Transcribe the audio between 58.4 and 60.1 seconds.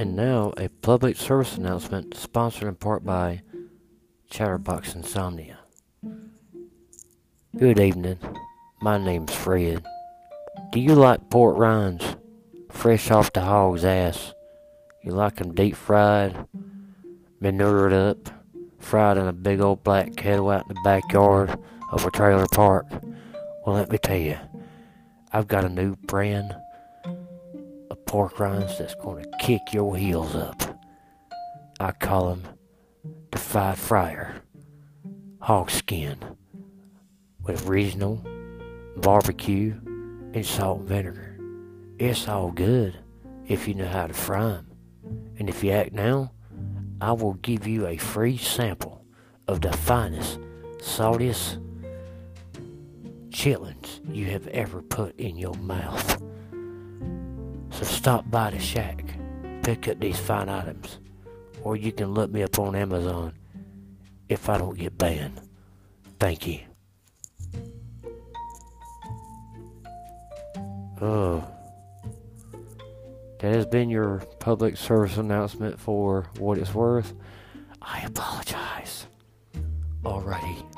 the shack, pick up